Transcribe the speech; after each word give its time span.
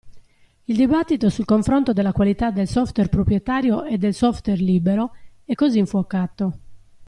Il 0.67 0.75
dibattito 0.77 1.29
sul 1.29 1.45
confronto 1.45 1.93
della 1.93 2.11
qualità 2.11 2.49
del 2.49 2.67
software 2.67 3.07
proprietario 3.07 3.83
e 3.83 3.99
del 3.99 4.15
software 4.15 4.59
libero 4.59 5.11
è 5.45 5.53
così 5.53 5.77
infuocato. 5.77 6.57